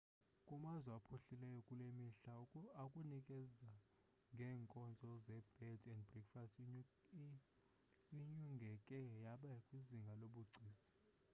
kumazwe 0.47 0.91
aphuhlileyo 0.97 1.59
kulemihla 1.67 2.31
ukunikeza 2.85 3.71
ngenkozo 4.33 5.09
ze 5.25 5.37
bed 5.57 5.81
and 5.93 6.03
breakfast 6.09 6.53
inyungeke 8.17 8.99
yaba 9.23 9.51
kwizinga 9.65 10.11
lobugcisa 10.19 10.91